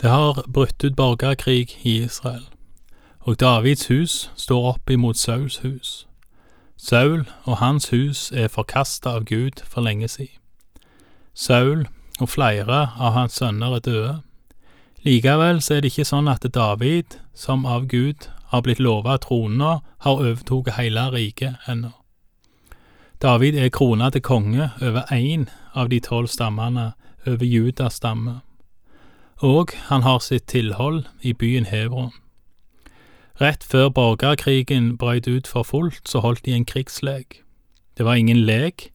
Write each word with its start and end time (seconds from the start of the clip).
Det 0.00 0.10
har 0.10 0.44
brutt 0.52 0.84
ut 0.84 0.96
borgerkrig 0.96 1.78
i 1.82 2.02
Israel, 2.02 2.44
og 3.20 3.40
Davids 3.40 3.86
hus 3.86 4.30
står 4.36 4.68
opp 4.72 4.90
imot 4.90 5.16
Sauls 5.16 5.56
hus. 5.56 6.06
Saul 6.76 7.24
og 7.44 7.56
hans 7.56 7.88
hus 7.88 8.32
er 8.32 8.52
forkasta 8.52 9.14
av 9.16 9.24
Gud 9.24 9.64
for 9.64 9.80
lenge 9.80 10.08
siden. 10.08 10.36
Saul 11.34 11.86
og 12.20 12.28
flere 12.28 12.80
av 12.98 13.12
hans 13.12 13.32
sønner 13.40 13.74
er 13.76 13.80
døde. 13.80 14.14
Likevel 15.02 15.62
er 15.70 15.80
det 15.80 15.92
ikke 15.92 16.04
sånn 16.04 16.28
at 16.28 16.44
David, 16.54 17.16
som 17.34 17.66
av 17.66 17.86
Gud 17.88 18.28
har 18.52 18.62
blitt 18.62 18.80
lova 18.80 19.16
trona, 19.16 19.80
har 20.04 20.20
overtatt 20.20 20.76
hele 20.76 21.08
riket 21.10 21.56
ennå. 21.68 21.94
David 23.22 23.56
er 23.56 23.72
krona 23.72 24.10
til 24.10 24.20
konge 24.20 24.70
over 24.82 25.08
én 25.08 25.48
av 25.74 25.88
de 25.88 26.00
tolv 26.00 26.28
stammene 26.28 26.92
over 27.26 27.44
Judas 27.44 27.96
stamme 27.96 28.42
og 29.42 29.72
han 29.88 30.02
har 30.02 30.18
sitt 30.18 30.46
tilhold 30.48 31.04
i 31.20 31.32
byen 31.32 31.66
Hebron. 31.66 32.12
Rett 33.40 33.64
før 33.64 33.88
borgerkrigen 33.88 34.96
brøt 34.96 35.28
ut 35.28 35.46
for 35.46 35.62
fullt, 35.62 36.08
så 36.08 36.20
holdt 36.24 36.44
de 36.46 36.54
en 36.56 36.64
krigslek. 36.64 37.42
Det 37.96 38.04
var 38.04 38.14
ingen 38.14 38.46
lek, 38.48 38.92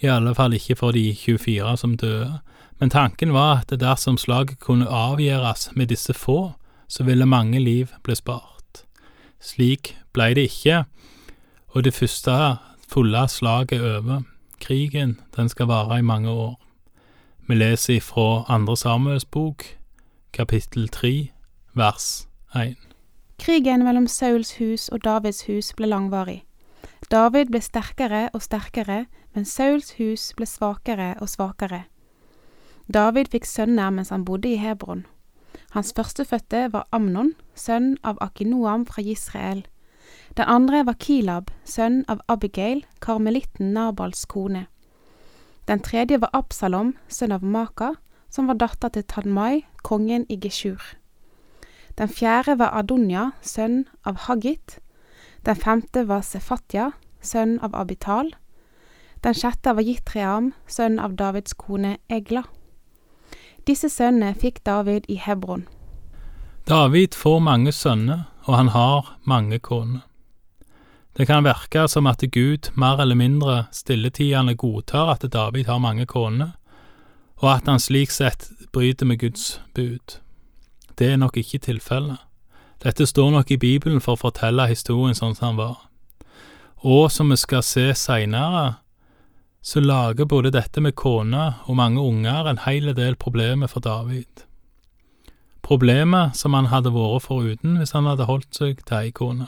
i 0.00 0.06
alle 0.06 0.34
fall 0.34 0.54
ikke 0.56 0.76
for 0.76 0.92
de 0.92 1.14
24 1.14 1.76
som 1.76 1.96
døde, 1.96 2.40
men 2.80 2.90
tanken 2.90 3.32
var 3.32 3.60
at 3.60 3.80
dersom 3.80 4.16
slaget 4.16 4.58
kunne 4.60 4.88
avgjøres 4.88 5.70
med 5.76 5.86
disse 5.86 6.14
få, 6.14 6.52
så 6.88 7.04
ville 7.04 7.26
mange 7.26 7.60
liv 7.60 7.92
bli 8.02 8.14
spart. 8.14 8.84
Slik 9.40 9.96
ble 10.12 10.32
det 10.34 10.48
ikke, 10.48 10.84
og 11.68 11.84
det 11.84 11.94
første 11.94 12.56
fulle 12.88 13.28
slaget 13.28 13.72
er 13.72 13.98
over. 13.98 14.22
Krigen, 14.60 15.20
den 15.36 15.48
skal 15.48 15.66
vare 15.66 15.98
i 15.98 16.02
mange 16.02 16.30
år. 16.30 16.58
Vi 17.48 17.54
leser 17.54 17.94
ifra 17.94 18.44
Andre 18.48 18.76
Samuels 18.76 19.24
bok, 19.24 19.64
kapittel 20.32 20.88
3, 20.88 21.30
vers 21.74 22.26
1. 22.54 22.76
Krigen 23.38 23.84
mellom 23.84 24.06
Sauls 24.08 24.54
hus 24.56 24.88
og 24.88 25.04
Davids 25.04 25.42
hus 25.44 25.74
ble 25.76 25.90
langvarig. 25.90 26.38
David 27.10 27.50
ble 27.52 27.60
sterkere 27.60 28.30
og 28.32 28.40
sterkere, 28.40 29.04
men 29.34 29.44
Sauls 29.44 29.92
hus 29.98 30.30
ble 30.36 30.48
svakere 30.48 31.10
og 31.20 31.28
svakere. 31.28 31.82
David 32.88 33.28
fikk 33.34 33.44
sønner 33.44 33.92
mens 33.92 34.08
han 34.08 34.24
bodde 34.24 34.48
i 34.48 34.56
Hebron. 34.56 35.04
Hans 35.76 35.92
førstefødte 35.92 36.70
var 36.72 36.88
Amnon, 36.92 37.34
sønn 37.54 37.98
av 38.02 38.16
Akinoam 38.24 38.86
fra 38.88 39.04
Israel. 39.04 39.66
Den 40.36 40.48
andre 40.48 40.86
var 40.88 40.96
Kilab, 40.96 41.52
sønn 41.64 42.06
av 42.08 42.24
Abigail, 42.28 42.86
karmelitten 43.04 43.74
Nabals 43.76 44.24
kone. 44.24 44.64
Den 45.68 45.84
tredje 45.84 46.22
var 46.24 46.32
Absalom, 46.32 46.94
sønn 47.08 47.36
av 47.36 47.44
Maka, 47.44 47.92
som 48.32 48.48
var 48.48 48.58
datter 48.60 48.88
til 48.88 49.04
Tanmai, 49.04 49.64
kongen 49.84 50.24
i 50.28 50.38
Geshur. 50.40 50.80
Den 51.98 52.08
fjerde 52.08 52.56
var 52.58 52.72
Adonia, 52.78 53.32
sønn 53.44 53.84
av 54.08 54.24
Hagit. 54.26 54.78
Den 55.44 55.56
femte 55.56 56.06
var 56.08 56.24
Sefatya, 56.24 56.92
sønn 57.20 57.58
av 57.60 57.76
Abital. 57.76 58.32
Den 59.22 59.36
sjette 59.36 59.74
var 59.76 59.84
Jitream, 59.84 60.52
sønn 60.66 60.98
av 60.98 61.14
Davids 61.20 61.52
kone 61.54 61.98
Egla. 62.08 62.46
Disse 63.68 63.90
sønnene 63.92 64.32
fikk 64.34 64.64
David 64.66 65.04
i 65.12 65.20
Hebron. 65.20 65.66
David 66.66 67.14
får 67.14 67.38
mange 67.44 67.72
sønner, 67.72 68.24
og 68.46 68.56
han 68.56 68.72
har 68.74 69.12
mange 69.28 69.58
koner. 69.58 70.02
Det 71.12 71.26
kan 71.28 71.44
virke 71.44 71.84
som 71.92 72.06
at 72.08 72.24
Gud 72.32 72.70
mer 72.74 73.02
eller 73.02 73.18
mindre 73.18 73.66
stilletiende 73.72 74.54
godtar 74.56 75.12
at 75.12 75.26
David 75.32 75.68
har 75.68 75.78
mange 75.78 76.06
koner, 76.06 76.56
og 77.42 77.48
at 77.56 77.68
han 77.68 77.82
slik 77.82 78.12
sett 78.14 78.48
bryter 78.72 79.06
med 79.06 79.18
Guds 79.18 79.60
bud. 79.74 80.18
Det 80.98 81.12
er 81.12 81.18
nok 81.18 81.36
ikke 81.36 81.58
tilfellet. 81.58 82.20
Dette 82.82 83.06
står 83.06 83.30
nok 83.30 83.50
i 83.50 83.58
Bibelen 83.58 84.00
for 84.02 84.16
å 84.16 84.22
fortelle 84.22 84.68
historien 84.70 85.14
sånn 85.14 85.34
som 85.38 85.52
den 85.52 85.60
var. 85.60 85.88
Og 86.82 87.10
som 87.14 87.30
vi 87.30 87.38
skal 87.38 87.62
se 87.62 87.92
seinere, 87.94 88.78
så 89.62 89.80
lager 89.80 90.26
både 90.26 90.50
dette 90.50 90.82
med 90.82 90.96
kone 90.98 91.52
og 91.70 91.78
mange 91.78 92.02
unger 92.02 92.48
en 92.50 92.62
hel 92.64 92.90
del 92.98 93.14
problemer 93.14 93.70
for 93.70 93.80
David. 93.80 94.46
Problemer 95.62 96.32
som 96.34 96.54
han 96.58 96.72
hadde 96.72 96.90
vært 96.94 97.28
foruten 97.28 97.78
hvis 97.78 97.94
han 97.94 98.10
hadde 98.10 98.26
holdt 98.26 98.50
seg 98.58 98.82
til 98.82 98.98
ei 98.98 99.12
kone. 99.14 99.46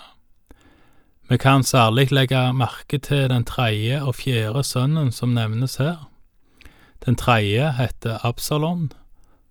Vi 1.26 1.38
kan 1.41 1.65
særlig 1.66 2.12
legge 2.12 2.53
merke 2.55 3.00
til 3.03 3.26
den 3.32 3.47
tredje 3.49 3.99
og 4.05 4.15
fjerde 4.21 4.62
sønnen 4.62 5.11
som 5.12 5.34
nevnes 5.34 5.81
her. 5.82 6.05
Den 7.06 7.16
tredje 7.16 7.72
heter 7.72 8.26
Absalon, 8.26 8.92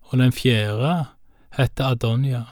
og 0.01 0.17
den 0.17 0.31
fjerde 0.31 1.05
heter 1.57 1.85
Adonia. 1.85 2.43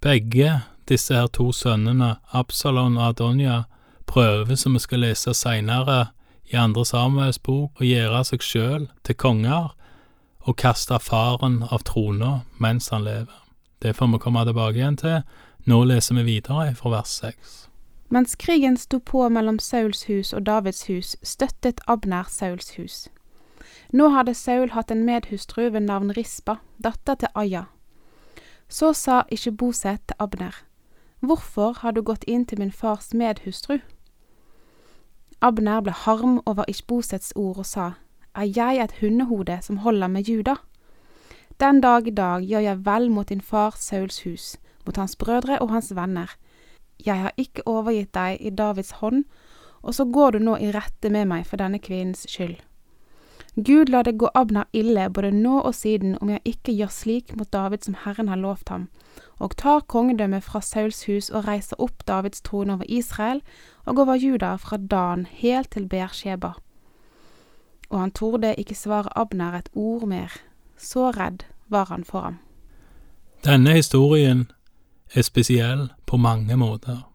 Begge 0.00 0.60
disse 0.88 1.14
her 1.14 1.26
to 1.26 1.52
sønnene, 1.52 2.16
Absalon 2.32 2.96
og 2.96 3.08
Adonia, 3.08 3.62
prøver, 4.06 4.54
som 4.54 4.74
vi 4.74 4.78
skal 4.78 4.98
lese 4.98 5.34
seinere 5.34 6.06
i 6.44 6.56
andre 6.56 6.84
Samuels 6.84 7.38
bok, 7.38 7.70
å 7.80 7.86
gjøre 7.86 8.24
seg 8.26 8.42
sjøl 8.42 8.88
til 9.06 9.14
konger 9.14 9.70
og 10.40 10.56
kaste 10.58 10.98
faren 10.98 11.62
av 11.70 11.84
trona 11.86 12.40
mens 12.58 12.90
han 12.90 13.04
lever. 13.06 13.38
Det 13.82 13.94
får 13.96 14.10
vi 14.12 14.18
komme 14.18 14.44
tilbake 14.44 14.80
igjen 14.80 14.98
til. 14.98 15.20
Nå 15.70 15.84
leser 15.84 16.18
vi 16.18 16.26
videre 16.26 16.74
fra 16.74 16.90
vers 16.90 17.14
seks. 17.22 17.68
Mens 18.10 18.34
krigen 18.34 18.76
sto 18.76 18.98
på 18.98 19.28
mellom 19.28 19.60
Sauls 19.62 20.08
hus 20.08 20.32
og 20.34 20.46
Davids 20.46 20.88
hus, 20.90 21.14
støttet 21.22 21.80
Abner 21.86 22.26
Sauls 22.28 22.74
hus. 22.74 23.06
Nå 23.92 24.08
hadde 24.14 24.34
Saul 24.34 24.70
hatt 24.70 24.90
en 24.90 25.04
medhustru 25.04 25.64
ved 25.70 25.80
navn 25.80 26.12
Rispa, 26.16 26.60
datter 26.78 27.14
til 27.14 27.28
Aya. 27.34 27.64
Så 28.68 28.92
sa 28.92 29.22
ikke 29.30 29.52
Boset 29.52 30.00
til 30.06 30.16
Abner, 30.18 30.54
Hvorfor 31.20 31.72
har 31.72 31.92
du 31.92 32.02
gått 32.02 32.24
inn 32.24 32.46
til 32.46 32.58
min 32.58 32.72
fars 32.72 33.10
medhustru? 33.14 33.80
Abner 35.42 35.80
ble 35.80 35.92
harm 35.92 36.38
over 36.46 36.64
Ishbosets 36.68 37.32
ord 37.36 37.58
og 37.58 37.66
sa, 37.66 37.90
Er 38.34 38.46
jeg 38.46 38.78
et 38.78 38.94
hundehode 39.00 39.58
som 39.62 39.76
holder 39.76 40.08
med 40.08 40.22
Juda? 40.28 40.54
Den 41.60 41.80
dag 41.80 42.06
i 42.06 42.10
dag 42.10 42.46
gjør 42.46 42.60
jeg 42.60 42.86
vel 42.86 43.10
mot 43.10 43.28
din 43.28 43.40
far 43.40 43.74
Sauls 43.76 44.22
hus, 44.22 44.56
mot 44.86 44.96
hans 44.96 45.16
brødre 45.16 45.58
og 45.58 45.70
hans 45.70 45.94
venner. 45.96 46.36
Jeg 47.06 47.20
har 47.20 47.32
ikke 47.36 47.66
overgitt 47.66 48.14
deg 48.14 48.38
i 48.40 48.50
Davids 48.50 48.90
hånd, 48.90 49.24
og 49.82 49.94
så 49.94 50.04
går 50.04 50.30
du 50.30 50.38
nå 50.38 50.56
i 50.56 50.70
rette 50.72 51.10
med 51.10 51.26
meg 51.26 51.46
for 51.46 51.56
denne 51.56 51.78
kvinnens 51.78 52.24
skyld. 52.28 52.60
Gud 53.56 53.88
la 53.90 54.02
det 54.02 54.18
gå 54.18 54.28
Abner 54.34 54.64
ille 54.72 55.08
både 55.10 55.32
nå 55.34 55.60
og 55.60 55.74
siden 55.74 56.16
om 56.20 56.30
jeg 56.30 56.40
ikke 56.44 56.72
gjør 56.72 56.92
slik 56.94 57.32
mot 57.36 57.50
David 57.52 57.82
som 57.84 57.96
Herren 58.04 58.28
har 58.28 58.38
lovt 58.38 58.68
ham, 58.68 58.88
og 59.38 59.56
tar 59.58 59.82
kongedømmet 59.90 60.44
fra 60.46 60.60
Sauls 60.62 61.02
hus 61.08 61.30
og 61.30 61.48
reiser 61.48 61.80
opp 61.82 62.06
Davids 62.06 62.40
trone 62.46 62.78
over 62.78 62.86
Israel 62.88 63.42
og 63.84 63.98
over 63.98 64.14
Juda 64.14 64.54
fra 64.56 64.76
Dan 64.76 65.26
helt 65.26 65.70
til 65.70 65.88
Beersheba. 65.88 66.52
Og 67.90 68.00
han 68.00 68.14
torde 68.14 68.54
ikke 68.54 68.78
svare 68.78 69.10
Abner 69.18 69.58
et 69.58 69.68
ord 69.74 70.06
mer, 70.06 70.30
så 70.78 71.10
redd 71.10 71.42
var 71.68 71.90
han 71.90 72.04
for 72.04 72.20
ham. 72.20 72.38
Denne 73.44 73.74
historien 73.74 74.50
er 75.14 75.22
spesiell 75.22 75.88
på 76.06 76.16
mange 76.16 76.56
måter. 76.56 77.09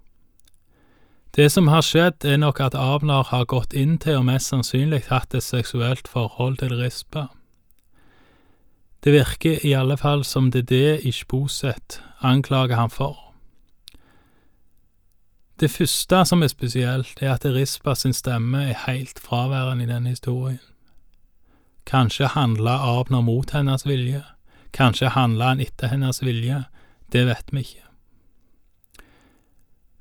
Det 1.35 1.49
som 1.51 1.67
har 1.67 1.81
skjedd, 1.83 2.23
er 2.23 2.37
nok 2.39 2.61
at 2.63 2.75
Abner 2.79 3.25
har 3.27 3.43
gått 3.51 3.73
inn 3.75 3.97
til 3.99 4.21
og 4.21 4.29
mest 4.29 4.53
sannsynlig 4.53 5.01
hatt 5.09 5.35
et 5.35 5.43
seksuelt 5.43 6.07
forhold 6.07 6.61
til 6.61 6.71
Rispa. 6.79 7.25
Det 9.03 9.11
virker 9.11 9.59
i 9.67 9.73
alle 9.75 9.97
fall 9.99 10.23
som 10.23 10.47
det 10.51 10.63
er 10.63 10.69
det 10.71 11.05
Ishboset 11.05 11.99
anklager 12.23 12.79
han 12.79 12.89
for. 12.89 13.19
Det 15.59 15.71
første 15.71 16.23
som 16.25 16.43
er 16.43 16.47
spesielt, 16.47 17.19
er 17.21 17.33
at 17.33 17.45
Rispa 17.45 17.95
sin 17.95 18.13
stemme 18.13 18.63
er 18.69 18.83
helt 18.87 19.19
fraværende 19.19 19.83
i 19.83 19.91
denne 19.91 20.15
historien. 20.15 20.63
Kanskje 21.85 22.31
handla 22.31 22.79
Abner 22.99 23.21
mot 23.21 23.51
hennes 23.51 23.85
vilje, 23.85 24.23
kanskje 24.73 25.11
handla 25.11 25.51
han 25.53 25.59
etter 25.59 25.91
hennes 25.91 26.23
vilje, 26.23 26.63
det 27.11 27.27
vet 27.27 27.51
vi 27.51 27.59
ikke. 27.59 27.84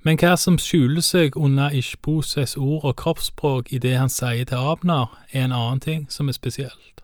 Men 0.04 0.18
hva 0.20 0.34
som 0.36 0.58
skjuler 0.60 1.00
seg 1.00 1.36
under 1.36 1.72
Ishboses 1.72 2.58
ord 2.60 2.84
og 2.84 2.96
kroppsspråk 3.00 3.72
i 3.72 3.78
det 3.80 3.94
han 3.96 4.12
sier 4.12 4.44
til 4.44 4.60
Abner, 4.60 5.08
er 5.32 5.46
en 5.46 5.56
annen 5.56 5.80
ting 5.80 6.04
som 6.12 6.28
er 6.28 6.36
spesielt. 6.36 7.00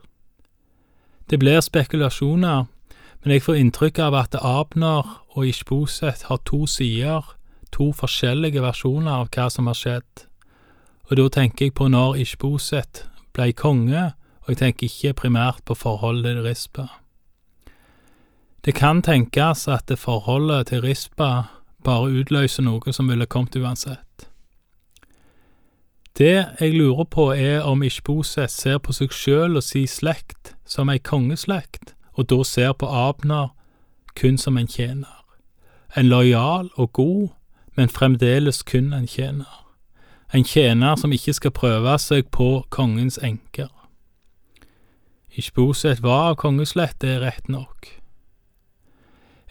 Det 1.31 1.39
blir 1.41 1.61
spekulasjoner, 1.65 2.67
men 3.25 3.33
jeg 3.33 3.43
får 3.43 3.57
inntrykk 3.57 3.99
av 4.05 4.17
at 4.21 4.37
Abner 4.37 5.09
og 5.33 5.47
Ishboset 5.49 6.27
har 6.29 6.43
to 6.45 6.67
sider, 6.67 7.25
to 7.73 7.93
forskjellige 7.97 8.61
versjoner 8.61 9.23
av 9.23 9.31
hva 9.33 9.49
som 9.49 9.71
har 9.71 9.79
skjedd, 9.79 10.27
og 11.09 11.17
da 11.17 11.29
tenker 11.41 11.67
jeg 11.71 11.75
på 11.79 11.89
når 11.89 12.21
Ishboset 12.21 13.07
ble 13.33 13.53
konge, 13.57 14.11
og 14.45 14.53
jeg 14.53 14.61
tenker 14.61 14.91
ikke 14.91 15.23
primært 15.23 15.65
på 15.65 15.75
forholdet 15.79 16.37
til 16.37 16.45
Rispa. 16.45 16.87
Det 18.65 18.75
kan 18.77 19.01
tenkes 19.01 19.69
at 19.69 19.89
det 19.89 19.99
forholdet 19.99 20.69
til 20.69 20.83
Rispa 20.85 21.60
bare 21.85 22.11
utløse 22.21 22.63
noe 22.63 22.93
som 22.93 23.09
ville 23.09 23.27
kommet 23.27 23.57
uansett. 23.57 24.29
Det 26.19 26.47
jeg 26.61 26.75
lurer 26.75 27.05
på, 27.05 27.31
er 27.33 27.63
om 27.63 27.83
Ishboset 27.83 28.51
ser 28.51 28.79
på 28.79 28.93
seg 28.93 29.13
sjøl 29.15 29.57
og 29.57 29.65
si 29.65 29.87
slekt 29.87 30.55
som 30.69 30.91
ei 30.93 30.99
kongeslekt, 30.99 31.95
og 32.13 32.29
da 32.29 32.43
ser 32.45 32.73
på 32.73 32.87
Abner 32.87 33.55
kun 34.19 34.39
som 34.39 34.59
en 34.59 34.69
tjener. 34.69 35.25
En 35.97 36.09
lojal 36.09 36.69
og 36.75 36.93
god, 36.93 37.29
men 37.77 37.89
fremdeles 37.89 38.63
kun 38.63 38.93
en 38.93 39.07
tjener. 39.07 39.67
En 40.35 40.45
tjener 40.45 40.97
som 40.97 41.13
ikke 41.13 41.33
skal 41.33 41.51
prøve 41.51 41.99
seg 41.99 42.29
på 42.31 42.67
kongens 42.71 43.19
enker. 43.23 43.71
Ishboset 45.31 46.03
var 46.03 46.31
av 46.31 46.37
kongeslett, 46.37 47.01
det 47.01 47.17
er 47.17 47.25
rett 47.25 47.49
nok. 47.49 47.87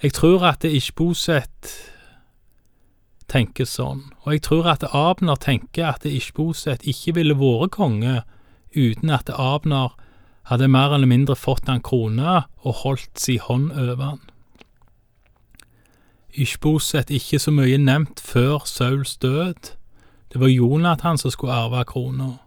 Jeg 0.03 0.13
tror 0.13 0.45
at 0.47 0.63
Ishboset 0.63 1.73
tenker 3.29 3.67
sånn, 3.69 4.07
og 4.25 4.35
jeg 4.35 4.43
tror 4.47 4.67
at 4.73 4.83
Abner 4.89 5.39
tenker 5.39 5.91
at 5.93 6.05
Ishboset 6.05 6.85
ikke 6.87 7.15
ville 7.19 7.37
vært 7.39 7.75
konge 7.77 8.21
uten 8.75 9.13
at 9.13 9.29
Abner 9.33 9.95
hadde 10.49 10.67
mer 10.67 10.93
eller 10.95 11.09
mindre 11.09 11.37
fått 11.37 11.69
han 11.69 11.81
krone 11.85 12.43
og 12.65 12.81
holdt 12.83 13.21
si 13.21 13.37
hånd 13.37 13.71
over 13.71 14.03
han. 14.03 14.21
Ishboset 16.33 17.09
ikke 17.13 17.39
så 17.41 17.51
mye 17.53 17.77
nevnt 17.81 18.21
før 18.21 18.65
Sauls 18.65 19.17
død. 19.17 19.73
Det 20.29 20.41
var 20.41 20.47
Jonathan 20.53 21.17
som 21.17 21.33
skulle 21.33 21.53
arve 21.53 21.83
krona. 21.89 22.37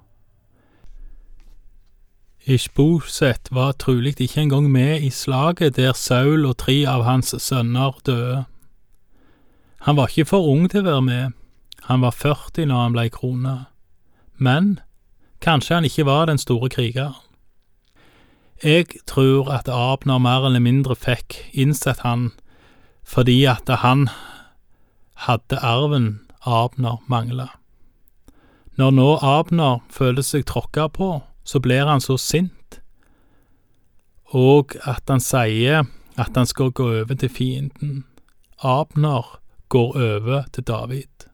Ishboset 2.46 3.50
var 3.55 3.73
trolig 3.79 4.20
ikke 4.20 4.40
engang 4.40 4.70
med 4.70 5.02
i 5.02 5.11
slaget 5.11 5.76
der 5.76 5.93
Saul 5.93 6.46
og 6.46 6.56
tre 6.58 6.82
av 6.90 7.05
hans 7.06 7.34
sønner 7.38 7.99
døde. 8.06 8.44
Han 9.82 9.96
var 9.96 10.08
ikke 10.12 10.29
for 10.31 10.46
ung 10.46 10.69
til 10.70 10.84
å 10.84 10.90
være 10.90 11.02
med, 11.02 11.32
han 11.90 12.02
var 12.05 12.14
40 12.14 12.69
når 12.70 12.82
han 12.84 12.94
ble 12.94 13.08
krona, 13.11 13.55
men 14.38 14.76
kanskje 15.43 15.75
han 15.75 15.88
ikke 15.88 16.06
var 16.06 16.29
den 16.31 16.38
store 16.38 16.70
krigeren. 16.70 17.19
Jeg 18.62 18.87
tror 19.11 19.50
at 19.50 19.67
Abner 19.67 20.23
mer 20.23 20.46
eller 20.46 20.62
mindre 20.62 20.94
fikk 20.94 21.40
innsett 21.50 22.05
han 22.06 22.31
fordi 23.02 23.40
at 23.50 23.67
han 23.82 24.06
hadde 25.26 25.58
arven 25.58 26.20
Abner 26.46 27.02
mangla. 27.11 27.49
Når 28.79 28.94
nå 28.94 29.08
Abner 29.19 29.82
føler 29.90 30.23
seg 30.23 30.46
tråkka 30.46 30.87
på, 30.94 31.11
så 31.43 31.58
blir 31.58 31.90
han 31.90 32.00
så 32.00 32.14
sint, 32.23 32.79
og 34.31 34.79
at 34.87 35.11
han 35.11 35.20
sier 35.20 35.90
at 36.14 36.38
han 36.38 36.46
skal 36.46 36.70
gå 36.70 36.87
over 37.02 37.19
til 37.19 37.34
fienden. 37.34 38.05
Abner 38.62 39.42
går 39.73 39.97
over 39.97 40.43
til 40.53 40.65
David. 40.65 41.29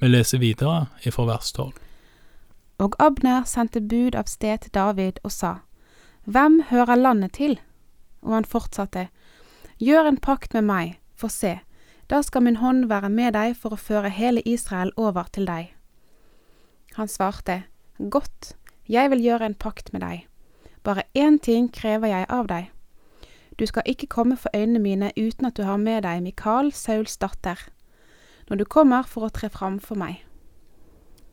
Vi 0.00 0.08
leser 0.08 0.38
videre 0.38 0.90
ifra 1.08 1.24
vers 1.24 1.52
tolv. 1.56 1.78
Og 2.80 2.96
Abner 3.00 3.46
sendte 3.48 3.80
bud 3.80 4.16
av 4.16 4.28
sted 4.28 4.60
til 4.64 4.72
David 4.76 5.20
og 5.24 5.32
sa, 5.32 5.54
Hvem 6.24 6.60
hører 6.68 7.00
landet 7.00 7.32
til? 7.38 7.56
Og 8.20 8.34
han 8.34 8.44
fortsatte, 8.44 9.08
Gjør 9.80 10.10
en 10.10 10.20
pakt 10.20 10.52
med 10.54 10.66
meg, 10.68 10.98
for 11.16 11.32
se, 11.32 11.54
da 12.12 12.20
skal 12.20 12.44
min 12.44 12.60
hånd 12.60 12.90
være 12.92 13.08
med 13.08 13.32
deg 13.32 13.56
for 13.56 13.72
å 13.72 13.80
føre 13.80 14.12
hele 14.12 14.42
Israel 14.44 14.92
over 14.96 15.32
til 15.32 15.48
deg. 15.48 15.72
Han 17.00 17.08
svarte, 17.08 17.62
Godt, 17.96 18.52
jeg 18.88 19.08
vil 19.14 19.24
gjøre 19.24 19.48
en 19.48 19.56
pakt 19.56 19.94
med 19.96 20.04
deg. 20.04 20.26
Bare 20.84 21.08
én 21.16 21.40
ting 21.40 21.72
krever 21.72 22.12
jeg 22.12 22.28
av 22.28 22.52
deg. 22.52 22.68
Du 23.60 23.66
skal 23.66 23.82
ikke 23.86 24.06
komme 24.06 24.36
for 24.36 24.48
øynene 24.56 24.78
mine 24.78 25.12
uten 25.16 25.46
at 25.46 25.56
du 25.56 25.62
har 25.62 25.76
med 25.76 26.02
deg 26.02 26.22
Mikael, 26.22 26.72
Sauls 26.72 27.16
datter, 27.16 27.68
når 28.48 28.56
du 28.56 28.64
kommer 28.64 29.02
for 29.02 29.26
å 29.26 29.28
tre 29.28 29.50
fram 29.52 29.76
for 29.80 30.00
meg. 30.00 30.22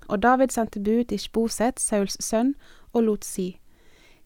Og 0.07 0.23
David 0.23 0.51
sendte 0.51 0.83
bud 0.83 1.05
til 1.07 1.19
Shboset, 1.19 1.79
Sauls 1.79 2.17
sønn, 2.19 2.55
og 2.93 3.03
lot 3.03 3.25
si, 3.25 3.59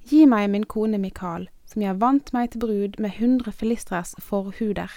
Gi 0.10 0.26
meg 0.26 0.50
min 0.50 0.64
kone 0.66 0.98
Mikael, 0.98 1.46
som 1.70 1.82
jeg 1.82 2.00
vant 2.02 2.34
meg 2.34 2.50
til 2.52 2.64
brud 2.64 2.98
med 2.98 3.20
hundre 3.20 3.52
filistres 3.52 4.16
forhuder. 4.20 4.90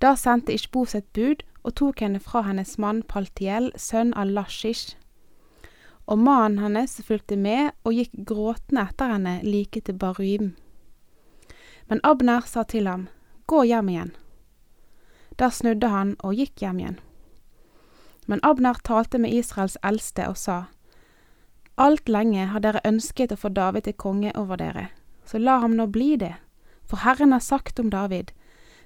Da 0.00 0.14
sendte 0.16 0.54
Ishboset 0.54 1.04
bud 1.12 1.44
og 1.64 1.74
tok 1.74 2.00
henne 2.00 2.20
fra 2.20 2.46
hennes 2.46 2.78
mann 2.78 3.02
Paltiel, 3.02 3.72
sønn 3.76 4.14
av 4.14 4.30
Lashish. 4.30 4.96
Og 6.06 6.18
mannen 6.18 6.62
hennes 6.62 6.96
fulgte 7.04 7.36
med 7.36 7.74
og 7.84 7.92
gikk 7.92 8.14
gråtende 8.24 8.86
etter 8.88 9.12
henne 9.12 9.36
like 9.44 9.84
til 9.84 9.98
Baruim. 10.00 10.54
Men 11.88 12.00
Abner 12.02 12.40
sa 12.46 12.62
til 12.62 12.86
ham, 12.86 13.08
Gå 13.46 13.62
hjem 13.64 13.88
igjen. 13.88 14.10
Da 15.38 15.48
snudde 15.50 15.88
han 15.88 16.16
og 16.20 16.34
gikk 16.36 16.60
hjem 16.60 16.80
igjen. 16.82 16.98
Men 18.26 18.40
Abner 18.44 18.76
talte 18.84 19.18
med 19.18 19.32
Israels 19.32 19.78
eldste 19.82 20.26
og 20.28 20.36
sa, 20.36 20.58
Alt 21.78 22.08
lenge 22.08 22.48
har 22.50 22.60
dere 22.60 22.82
ønsket 22.84 23.32
å 23.32 23.38
få 23.38 23.48
David 23.54 23.86
til 23.86 23.96
konge 23.96 24.32
over 24.36 24.58
dere, 24.60 24.88
så 25.24 25.38
la 25.38 25.60
ham 25.62 25.76
nå 25.78 25.86
bli 25.94 26.16
det, 26.18 26.34
for 26.84 27.04
Herren 27.06 27.32
har 27.32 27.44
sagt 27.44 27.78
om 27.80 27.88
David, 27.90 28.32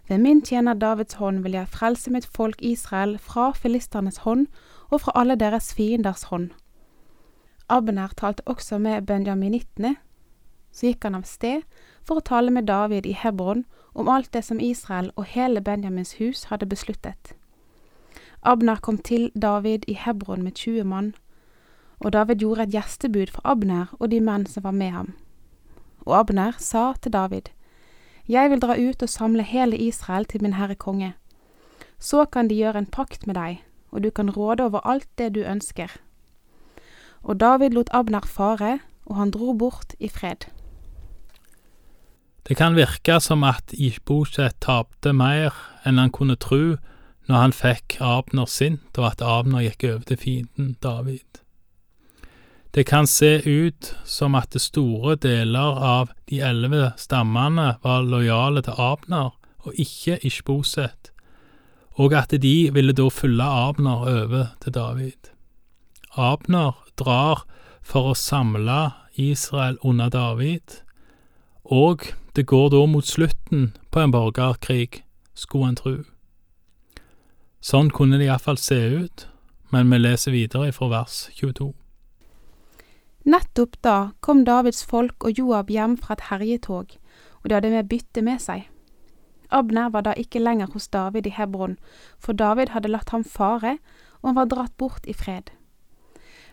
ved 0.09 0.19
min 0.19 0.43
tjener 0.43 0.75
Davids 0.75 1.15
hånd 1.15 1.43
vil 1.43 1.55
jeg 1.57 1.71
frelse 1.73 2.11
mitt 2.11 2.27
folk 2.27 2.63
Israel 2.63 3.17
fra 3.19 3.53
filisternes 3.57 4.23
hånd 4.27 4.49
og 4.91 5.01
fra 5.01 5.15
alle 5.17 5.39
deres 5.41 5.73
fienders 5.75 6.27
hånd. 6.31 6.51
Abner 7.69 8.13
talte 8.17 8.43
også 8.47 8.79
med 8.79 9.07
benjaminittene. 9.07 9.95
Så 10.73 10.91
gikk 10.91 11.07
han 11.07 11.17
av 11.17 11.25
sted 11.29 11.63
for 12.05 12.19
å 12.19 12.27
tale 12.27 12.51
med 12.51 12.67
David 12.67 13.07
i 13.07 13.15
Hebron 13.17 13.65
om 13.95 14.09
alt 14.09 14.33
det 14.33 14.45
som 14.45 14.61
Israel 14.61 15.13
og 15.17 15.25
hele 15.25 15.61
Benjamins 15.61 16.17
hus 16.19 16.45
hadde 16.51 16.67
besluttet. 16.67 17.35
Abner 18.43 18.81
kom 18.83 18.99
til 18.99 19.31
David 19.43 19.85
i 19.89 19.95
Hebron 19.95 20.43
med 20.43 20.53
20 20.53 20.85
mann, 20.85 21.15
og 22.01 22.13
David 22.13 22.43
gjorde 22.43 22.63
et 22.63 22.75
gjestebud 22.75 23.31
for 23.31 23.41
Abner 23.45 23.87
og 24.01 24.11
de 24.11 24.21
menn 24.21 24.47
som 24.47 24.65
var 24.65 24.75
med 24.75 24.91
ham. 24.91 25.13
Og 26.03 26.19
Abner 26.19 26.53
sa 26.59 26.93
til 27.03 27.13
David, 27.13 27.51
Jeg 28.29 28.51
vil 28.51 28.61
dra 28.61 28.75
ut 28.79 29.03
og 29.03 29.09
samle 29.09 29.43
hele 29.43 29.77
Israel 29.77 30.25
til 30.25 30.43
min 30.43 30.53
herre 30.53 30.75
konge. 30.75 31.15
Så 31.99 32.25
kan 32.25 32.49
de 32.49 32.55
gjøre 32.55 32.79
en 32.79 32.87
pakt 32.87 33.27
med 33.27 33.35
deg, 33.35 33.63
og 33.91 34.03
du 34.03 34.11
kan 34.11 34.31
råde 34.31 34.65
over 34.65 34.87
alt 34.87 35.09
det 35.19 35.35
du 35.35 35.41
ønsker. 35.41 35.91
Og 37.23 37.41
David 37.41 37.71
lot 37.71 37.91
Abner 37.93 38.27
fare, 38.27 38.79
og 39.07 39.17
han 39.17 39.31
dro 39.31 39.53
bort 39.53 39.95
i 40.01 40.09
fred. 40.09 40.51
Det 42.49 42.57
kan 42.59 42.75
virke 42.75 43.21
som 43.23 43.45
at 43.47 43.71
Ishboset 43.73 44.59
tapte 44.65 45.13
mer 45.15 45.55
enn 45.87 46.01
han 46.03 46.11
kunne 46.11 46.37
tro 46.37 46.77
når 47.31 47.39
han 47.39 47.55
fikk 47.55 48.01
Abner 48.03 48.49
sint, 48.51 48.99
og 48.99 49.13
at 49.13 49.23
Abner 49.23 49.63
gikk 49.63 49.87
over 49.87 50.03
til 50.09 50.19
fienden 50.19 50.75
David. 50.83 51.43
Det 52.75 52.87
kan 52.89 53.07
se 53.07 53.37
ut 53.45 53.93
som 54.09 54.35
at 54.35 54.57
store 54.59 55.15
deler 55.21 55.79
av 55.79 56.11
de 56.31 56.41
elleve 56.41 56.95
stammene 56.99 57.77
var 57.85 58.07
lojale 58.09 58.63
til 58.65 58.79
Abner 58.81 59.35
og 59.63 59.77
ikke 59.79 60.19
Ishboset, 60.27 61.13
og 62.01 62.15
at 62.17 62.33
de 62.43 62.73
ville 62.73 62.95
da 62.97 63.07
følge 63.13 63.45
Abner 63.45 64.09
over 64.09 64.47
til 64.65 64.75
David. 64.75 65.31
Abner 66.17 66.75
drar 66.99 67.45
for 67.83 68.11
å 68.11 68.19
samle 68.19 68.95
Israel 69.21 69.79
under 69.85 70.09
David, 70.09 70.81
og 71.63 72.09
det 72.33 72.47
går 72.49 72.71
da 72.71 72.87
mot 72.87 73.07
slutten 73.07 73.73
på 73.91 74.01
en 74.01 74.13
borgerkrig, 74.13 75.05
skulle 75.35 75.69
en 75.69 75.77
tru. 75.77 75.97
Sånn 77.61 77.93
kunne 77.95 78.19
det 78.19 78.27
iallfall 78.27 78.59
se 78.59 78.79
ut, 79.05 79.27
men 79.71 79.93
vi 79.93 80.01
leser 80.01 80.35
videre 80.35 80.73
fra 80.73 80.89
vers 80.93 81.27
22. 81.37 81.71
Nettopp 83.29 83.77
da 83.87 83.97
kom 84.21 84.43
Davids 84.49 84.83
folk 84.83 85.29
og 85.29 85.39
Joab 85.39 85.71
hjem 85.71 85.95
fra 86.01 86.17
et 86.17 86.27
herjetog, 86.31 86.97
og 87.43 87.49
de 87.49 87.55
hadde 87.55 87.71
med 87.71 87.91
bytte 87.91 88.25
med 88.25 88.43
seg. 88.43 88.65
Abner 89.53 89.93
var 89.93 90.09
da 90.09 90.17
ikke 90.17 90.41
lenger 90.41 90.73
hos 90.73 90.89
David 90.89 91.29
i 91.29 91.35
Hebron, 91.37 91.77
for 92.19 92.33
David 92.33 92.73
hadde 92.73 92.91
latt 92.91 93.13
ham 93.13 93.23
fare, 93.25 93.77
og 94.23 94.33
han 94.33 94.41
var 94.41 94.49
dratt 94.51 94.77
bort 94.81 95.07
i 95.07 95.15
fred. 95.15 95.53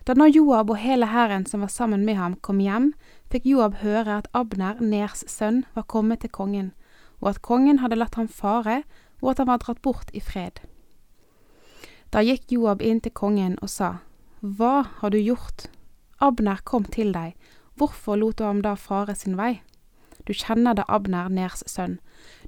Da 0.05 0.15
nå 0.17 0.29
Joab 0.29 0.71
og 0.73 0.79
hele 0.81 1.09
hæren 1.09 1.45
som 1.45 1.63
var 1.63 1.71
sammen 1.71 2.05
med 2.05 2.19
ham, 2.19 2.35
kom 2.35 2.59
hjem, 2.59 2.91
fikk 3.29 3.45
Joab 3.45 3.79
høre 3.83 4.17
at 4.19 4.27
Abner, 4.33 4.81
Ners 4.81 5.23
sønn, 5.29 5.63
var 5.75 5.87
kommet 5.87 6.21
til 6.23 6.33
kongen, 6.33 6.73
og 7.21 7.35
at 7.35 7.41
kongen 7.45 7.79
hadde 7.83 7.99
latt 7.99 8.17
ham 8.17 8.27
fare, 8.27 8.83
og 9.21 9.31
at 9.31 9.41
han 9.43 9.49
var 9.51 9.61
dratt 9.63 9.81
bort 9.85 10.11
i 10.13 10.21
fred. 10.23 10.61
Da 12.09 12.23
gikk 12.25 12.49
Joab 12.51 12.81
inn 12.81 13.01
til 13.05 13.13
kongen 13.13 13.57
og 13.61 13.69
sa, 13.69 13.99
Hva 14.41 14.87
har 15.01 15.13
du 15.13 15.19
gjort? 15.19 15.67
Abner 16.19 16.61
kom 16.65 16.85
til 16.85 17.13
deg, 17.13 17.35
hvorfor 17.77 18.17
lot 18.17 18.39
du 18.39 18.43
ham 18.43 18.63
da 18.65 18.73
fare 18.75 19.15
sin 19.15 19.37
vei? 19.37 19.59
Du 20.25 20.33
kjenner 20.33 20.75
da 20.75 20.83
Abner, 20.87 21.29
Ners 21.29 21.63
sønn. 21.67 21.99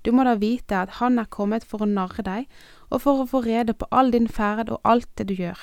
Du 0.03 0.11
må 0.11 0.25
da 0.27 0.35
vite 0.35 0.75
at 0.75 0.97
han 1.00 1.19
er 1.19 1.29
kommet 1.29 1.63
for 1.67 1.83
å 1.83 1.89
narre 1.89 2.25
deg, 2.25 2.50
og 2.89 3.03
for 3.05 3.21
å 3.21 3.29
få 3.29 3.43
rede 3.45 3.73
på 3.73 3.88
all 3.91 4.11
din 4.11 4.27
ferd 4.27 4.69
og 4.73 4.81
alt 4.83 5.09
det 5.17 5.29
du 5.29 5.38
gjør. 5.38 5.61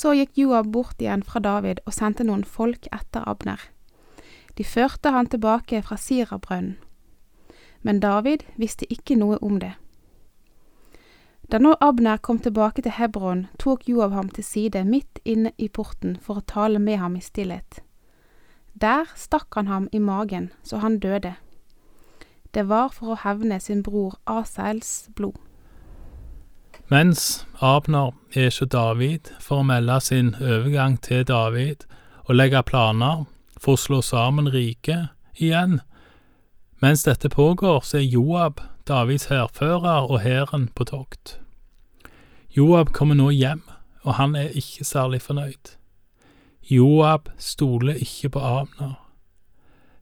Så 0.00 0.14
gikk 0.16 0.38
Joab 0.40 0.70
bort 0.72 1.02
igjen 1.02 1.20
fra 1.26 1.42
David 1.44 1.82
og 1.84 1.92
sendte 1.92 2.24
noen 2.24 2.46
folk 2.48 2.86
etter 2.88 3.26
Abner. 3.28 3.60
De 4.56 4.64
førte 4.64 5.12
han 5.12 5.28
tilbake 5.28 5.82
fra 5.84 5.98
Sirabrønnen. 6.00 6.78
Men 7.82 8.00
David 8.00 8.46
visste 8.60 8.88
ikke 8.92 9.16
noe 9.20 9.36
om 9.44 9.58
det. 9.60 9.74
Da 11.52 11.58
nå 11.58 11.74
Abner 11.80 12.20
kom 12.22 12.38
tilbake 12.38 12.84
til 12.84 12.94
Hebron, 12.96 13.46
tok 13.58 13.88
Joab 13.88 14.12
ham 14.16 14.28
til 14.28 14.44
side 14.44 14.84
midt 14.84 15.20
inne 15.24 15.52
i 15.58 15.68
porten 15.68 16.16
for 16.22 16.40
å 16.40 16.46
tale 16.46 16.78
med 16.78 17.00
ham 17.02 17.16
i 17.18 17.24
stillhet. 17.24 17.80
Der 18.72 19.10
stakk 19.16 19.56
han 19.58 19.66
ham 19.66 19.88
i 19.92 19.98
magen 19.98 20.52
så 20.62 20.80
han 20.80 21.00
døde. 21.02 21.34
Det 22.54 22.68
var 22.68 22.88
for 22.94 23.12
å 23.12 23.20
hevne 23.24 23.60
sin 23.60 23.82
bror 23.82 24.16
Asaels 24.26 25.10
blod. 25.16 25.36
Mens 26.90 27.46
Abner 27.60 28.16
er 28.34 28.48
hos 28.48 28.56
David 28.66 29.28
for 29.38 29.60
å 29.62 29.66
melde 29.68 30.00
sin 30.02 30.32
overgang 30.42 30.96
til 30.98 31.20
David 31.22 31.84
og 32.24 32.34
legge 32.34 32.64
planer 32.66 33.28
for 33.54 33.76
å 33.76 33.78
slå 33.78 34.00
sammen 34.02 34.48
riket 34.50 35.12
igjen. 35.38 35.78
Mens 36.82 37.04
dette 37.06 37.30
pågår, 37.30 37.78
så 37.86 38.00
er 38.00 38.08
Joab, 38.10 38.58
Davids 38.90 39.28
hærfører, 39.30 40.10
og 40.10 40.24
hæren 40.24 40.66
på 40.74 40.88
tokt. 40.90 41.36
Joab 42.56 42.90
kommer 42.90 43.14
nå 43.14 43.30
hjem, 43.30 43.62
og 44.02 44.18
han 44.18 44.34
er 44.34 44.50
ikke 44.50 44.82
særlig 44.82 45.22
fornøyd. 45.22 45.76
Joab 46.66 47.30
stoler 47.38 48.02
ikke 48.02 48.34
på 48.34 48.42
Abner. 48.42 48.98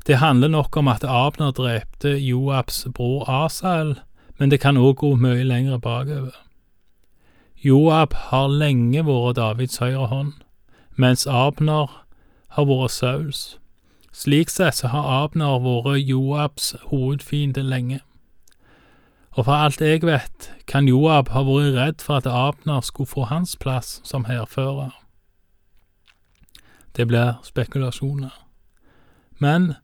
Det 0.08 0.22
handler 0.24 0.56
nok 0.56 0.80
om 0.80 0.88
at 0.88 1.04
Abner 1.04 1.52
drepte 1.52 2.16
Joabs 2.16 2.86
bror 2.94 3.28
Asael, 3.28 3.98
men 4.40 4.48
det 4.48 4.64
kan 4.64 4.80
òg 4.80 5.02
gå 5.04 5.16
mye 5.20 5.44
lenger 5.44 5.76
bakover. 5.76 6.47
Joab 7.58 8.12
har 8.14 8.46
lenge 8.54 9.00
vært 9.02 9.34
Davids 9.34 9.80
høyre 9.82 10.06
hånd, 10.12 10.34
mens 10.94 11.24
Abner 11.26 11.90
har 12.54 12.66
vært 12.68 12.94
Sauls. 12.94 13.40
Slik 14.14 14.52
sett 14.52 14.78
så 14.78 14.92
har 14.92 15.08
Abner 15.24 15.58
vært 15.64 16.06
Joabs 16.06 16.76
hovedfiende 16.92 17.64
lenge. 17.66 17.98
Og 19.34 19.48
for 19.48 19.58
alt 19.58 19.82
jeg 19.82 20.04
vet, 20.06 20.52
kan 20.70 20.86
Joab 20.86 21.32
ha 21.34 21.42
vært 21.42 21.74
redd 21.74 22.06
for 22.06 22.22
at 22.22 22.30
Abner 22.30 22.78
skulle 22.86 23.10
få 23.10 23.26
hans 23.26 23.56
plass 23.58 23.98
som 24.06 24.28
hærfører. 24.30 24.94
Det 26.94 27.08
blir 27.10 27.42
spekulasjoner. 27.42 28.38
Men 29.42 29.74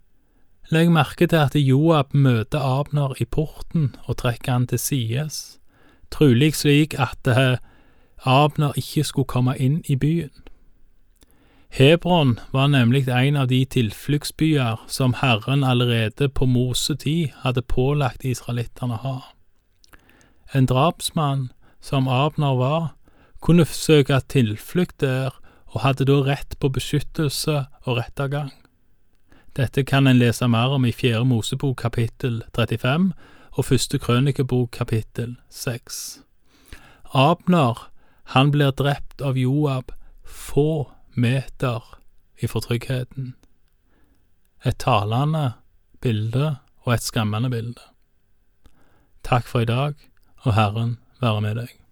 legg 0.71 0.95
merke 0.95 1.27
til 1.27 1.43
at 1.43 1.59
Joab 1.59 2.15
møter 2.15 2.63
Abner 2.63 3.19
i 3.19 3.27
porten 3.27 3.97
og 4.07 4.23
trekker 4.23 4.61
han 4.61 4.71
til 4.71 4.79
sides 4.79 5.59
trolig 6.15 6.55
slik 6.55 6.95
at 7.01 7.29
eh, 7.29 7.59
Abner 8.25 8.73
ikke 8.79 9.05
skulle 9.05 9.29
komme 9.29 9.57
inn 9.59 9.83
i 9.91 9.97
byen. 10.01 10.33
Hebron 11.75 12.39
var 12.53 12.69
nemlig 12.71 13.09
en 13.11 13.37
av 13.37 13.49
de 13.51 13.65
tilfluktsbyer 13.65 14.85
som 14.87 15.17
Herren 15.19 15.65
allerede 15.67 16.29
på 16.29 16.47
Mosetid 16.47 17.35
hadde 17.43 17.67
pålagt 17.67 18.23
israelittene 18.25 18.95
å 18.95 19.03
ha. 19.03 19.17
En 20.55 20.71
drapsmann, 20.71 21.49
som 21.83 22.07
Abner 22.09 22.55
var, 22.57 22.95
kunne 23.43 23.67
søke 23.67 24.21
tilflukt 24.31 25.01
der 25.03 25.35
og 25.75 25.83
hadde 25.83 26.07
da 26.07 26.21
rett 26.23 26.55
på 26.63 26.71
beskyttelse 26.71 27.65
og 27.85 27.99
rettergang. 27.99 28.53
Dette 29.59 29.83
kan 29.85 30.07
en 30.07 30.19
lese 30.19 30.47
mer 30.49 30.73
om 30.79 30.87
i 30.87 30.95
Fjerde 30.95 31.27
Mosebok 31.27 31.83
kapittel 31.83 32.45
35 32.55 33.11
og 33.55 33.65
Første 33.65 33.99
Krønikebok 33.99 34.71
kapittel 34.75 35.37
6. 35.51 36.21
Abner, 37.15 37.91
han 38.35 38.51
blir 38.51 38.73
drept 38.75 39.23
av 39.23 39.39
Joab 39.39 39.93
få 40.25 40.91
meter 41.15 41.85
ifra 42.43 42.65
tryggheten. 42.65 43.35
Et 44.67 44.75
talende 44.79 45.53
bilde 46.03 46.57
og 46.83 46.97
et 46.97 47.07
skremmende 47.07 47.51
bilde. 47.51 47.81
Takk 49.23 49.47
for 49.47 49.63
i 49.63 49.71
dag, 49.71 49.95
og 50.43 50.55
Herren 50.59 50.99
være 51.21 51.41
med 51.41 51.61
deg. 51.63 51.84